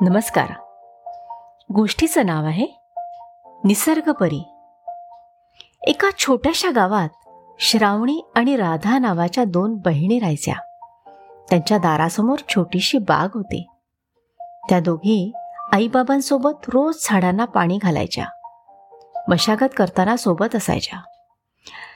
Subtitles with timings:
[0.00, 0.46] नमस्कार.
[1.74, 2.66] गोष्टीचं नाव आहे
[3.64, 4.48] निसर्गपरी.
[5.82, 7.08] एका छोट्याशा गावात
[7.60, 10.54] श्रावणी आणि राधा नावाच्या दोन बहिणी राहायच्या.
[11.50, 13.68] त्यांच्या दारासमोर छोटीशी बाग होती.
[14.68, 15.32] त्या दोघी
[15.72, 18.26] आईबाबांसोबत रोज झाडांना पाणी घालायच्या.
[19.28, 20.98] मशागत करताना सोबत असायच्या.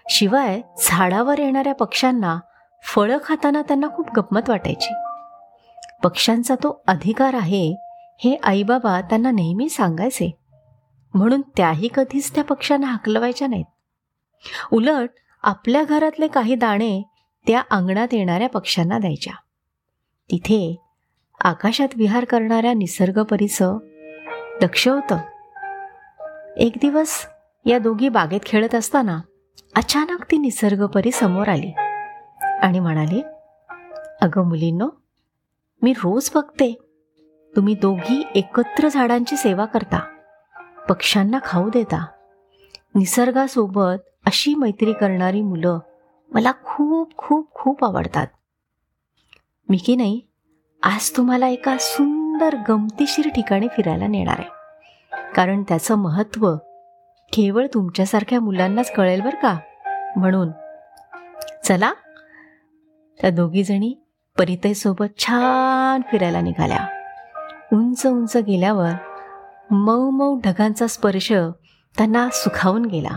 [0.09, 2.39] शिवाय झाडावर येणाऱ्या पक्ष्यांना
[2.85, 4.95] फळं खाताना त्यांना खूप गंमत वाटायची.
[6.03, 7.82] पक्ष्यांचा तो अधिकार आहे
[8.25, 10.39] हे आईबाबा त्यांना नेहमी सांगायचे.
[11.15, 13.65] म्हणून त्याही कधीच त्या पक्ष्यांना हकलवायच्या नाहीत.
[14.73, 15.11] उलट
[15.43, 17.03] आपल्या घरातले काही दाणे
[17.47, 19.33] त्या अंगणात येणाऱ्या पक्ष्यांना द्यायच्या.
[20.31, 20.77] तिथे
[21.41, 23.79] आकाशात विहार करणाऱ्या निसर्गपरीचं
[24.63, 25.19] लक्ष होतं
[26.57, 27.27] एक दिवस
[27.67, 29.21] या दोघी बागेत खेळत असताना
[29.77, 31.71] अचानक ती निसर्गपरी समोर आली
[32.41, 33.23] आणि म्हणाली
[34.23, 34.89] अगं मुलींनो
[35.83, 36.92] मी रोज बघते.
[37.57, 40.01] तुम्ही दोघी एकत्र झाडांची सेवा करता.
[40.89, 42.07] पक्ष्यांना खाऊ देता.
[42.95, 45.79] निसर्गासोबत अशी मैत्री करणारी मुलं
[46.33, 48.27] मला खूप खूप खूप आवडतात.
[49.69, 50.21] मी की नाही
[50.83, 54.49] आज तुम्हाला एका सुंदर गमतीशीर ठिकाणी फिरायला नेणार आहे.
[55.33, 56.55] कारण त्याचं महत्त्व
[57.33, 59.59] केवळ तुमच्यासारख्या मुलांनाच कळेल बरं का?
[60.17, 60.49] म्हणून.
[61.65, 61.93] चला
[63.21, 63.95] त्या दोघीजणी
[64.39, 67.02] परितयसोबत छान फिरायला निघाल्या.
[67.73, 68.91] उंच उंच गेल्यावर
[69.71, 71.33] मऊ मऊ ढगांचा स्पर्श
[71.99, 73.17] त्यांना सुखावून गेला.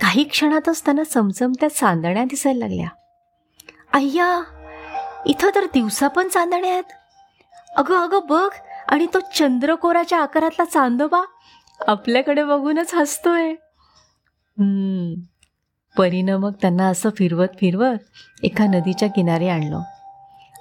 [0.00, 2.88] काही क्षणातच त्यांना चमचमत्या चांदण्या दिसायला लागल्या.
[3.92, 4.42] अय्या
[5.26, 6.84] इथं तर दिवसा पण चांदण्या आहेत.
[7.76, 8.48] अगं अगं बघ
[8.88, 11.22] आणि तो चंद्रकोराच्या आकारातला चांदोबा
[11.88, 13.50] आपल्याकडे बघूनच हसतोय.
[14.58, 15.20] हम्म.
[15.98, 17.96] परीनं मग त्यांना असं फिरवत फिरवत
[18.42, 19.80] एका नदीच्या किनारी आणलं.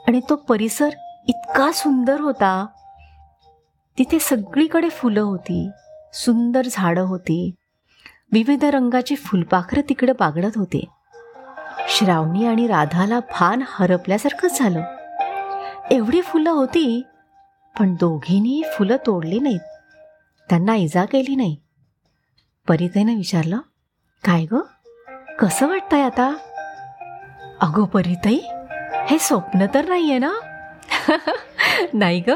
[0.07, 0.89] आणि तो परिसर
[1.27, 2.65] इतका सुंदर होता.
[3.97, 5.69] तिथे सगळीकडे फुलं होती.
[6.13, 7.51] सुंदर झाडं होती.
[8.31, 10.85] विविध रंगाची फुलपाखरं तिकडे बागडत होते.
[11.89, 14.81] श्रावणी आणि राधाला भान हरपल्यासारखंच झालं.
[15.91, 17.03] एवढी फुलं होती
[17.79, 19.59] पण दोघींनी फुलं तोडली नाहीत.
[20.49, 21.57] त्यांना इजा केली नाही.
[22.67, 23.59] परितेनं विचारलं
[24.23, 24.59] काय ग?
[25.39, 26.35] कसं वाटतंय आता?
[27.61, 28.39] अगो परितई
[29.07, 30.33] हे स्वप्न तर नाही आहे ना?
[31.93, 32.31] नाही ग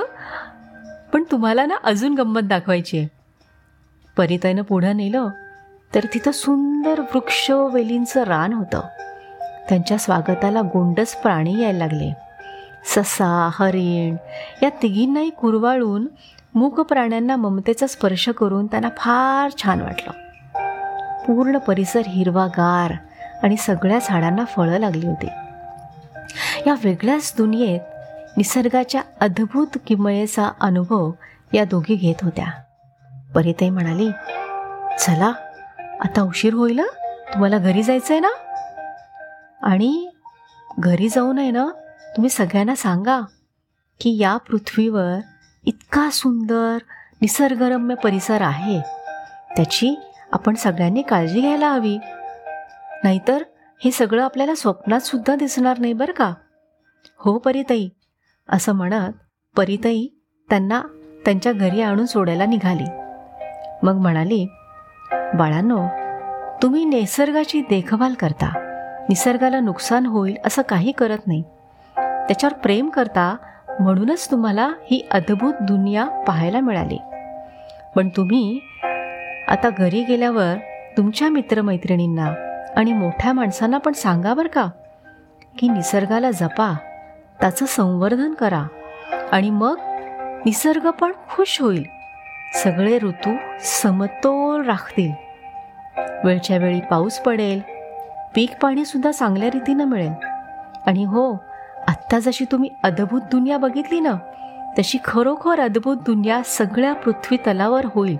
[1.13, 3.07] पण तुम्हाला ना अजून गंमत दाखवायची आहे.
[4.18, 5.28] परिताईनं पुढं नेलं
[5.95, 8.81] तर तिथं सुंदर वृक्ष वेलींचं रान होतं.
[9.69, 12.13] त्यांच्या स्वागताला गोंडस प्राणी यायला लागले.
[12.85, 14.16] ससा हरिण
[14.63, 16.07] या तिघींनाही कुरवाळून
[16.56, 20.12] मूक प्राण्यांना ममतेचा स्पर्श करून त्यांना फार छान वाटलं.
[21.24, 22.94] पूर्ण परिसर हिरवागार
[23.44, 25.28] आणि सगळ्या झाडांना फळं लागली होती.
[26.68, 27.79] या वेगळ्याच दुनियेत
[28.38, 31.12] निसर्गाच्या अद्भुत किमयेचा अनुभव
[31.53, 32.46] या दोघी घेत होत्या.
[33.36, 34.09] परिताई म्हणाली
[35.00, 35.31] चला
[36.00, 36.80] आता उशीर होईल
[37.34, 38.30] तुम्हाला घरी जायचं आहे ना?
[39.62, 40.09] आणि
[40.80, 41.68] घरी जाऊ नये ना
[42.16, 43.22] तुम्ही सगळ्यांना सांगा
[44.00, 45.19] की या पृथ्वीवर
[45.66, 46.78] इतका सुंदर
[47.22, 48.80] निसर्गरम्य परिसर आहे.
[49.56, 50.00] त्याची
[50.31, 51.98] आपण सगळ्यांनी काळजी घ्यायला हवी.
[53.04, 53.44] नाहीतर
[53.84, 56.34] हे सगळं आपल्याला स्वप्नात सुद्धा दिसणार नाही बरं का?
[57.19, 57.90] हो परिताई.
[58.50, 59.13] असं म्हणत
[59.58, 60.81] परितही त्यांना
[61.25, 62.85] त्यांच्या घरी आणून सोडायला निघाली.
[63.84, 64.47] मग म्हणाली
[65.12, 65.88] बाळांनो
[66.62, 68.50] तुम्ही निसर्गाची देखभाल करता.
[69.09, 71.41] निसर्गाला नुकसान होईल असं काही करत नाही.
[71.97, 73.36] त्याच्यावर प्रेम करता
[73.80, 76.97] म्हणूनच तुम्हाला ही अद्भुत दुनिया पाहायला मिळाली.
[77.96, 78.59] पण तुम्ही
[79.47, 80.56] आता घरी गेल्यावर
[80.97, 82.34] तुमच्या मित्रमैत्रिणींना
[82.78, 84.68] आणि मोठ्या माणसांना पण सांगा बरं का?
[85.57, 86.74] की निसर्गाला जपा.
[87.40, 88.68] त्याचं संवर्धन करा.
[89.31, 89.75] आणि मग
[90.46, 91.84] निसर्ग पण खुश होईल.
[92.53, 95.12] सगळे ऋतू समतोल राखतील.
[96.24, 97.62] वेळच्या वेळी पाऊस पडेल.
[98.36, 100.14] पीक पाणीसुद्धा चांगल्या रीतीनं मिळेल.
[100.86, 101.34] आणि हो
[101.88, 104.14] आत्ता जशी तुम्ही अद्भुत दुनिया बघितली ना
[104.80, 108.18] तशी खरोखर अद्भुत दुनिया सगळ्या पृथ्वी तलावर होईल.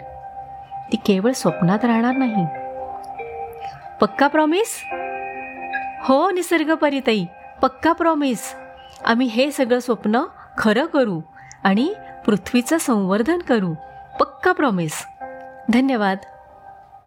[0.92, 2.46] ती केवळ स्वप्नात राहणार नाही.
[4.02, 4.84] पक्का प्रॉमिस
[6.04, 7.25] हो निसर्ग परिताई
[7.62, 8.56] पक्का प्रॉमिस
[9.06, 10.24] आम्ही हे सगळं स्वप्न
[10.58, 11.22] खरं करू
[11.64, 11.94] आणि
[12.26, 13.74] पृथ्वीचं संवर्धन करू.
[14.20, 15.06] पक्का प्रॉमिस
[15.70, 16.18] धन्यवाद.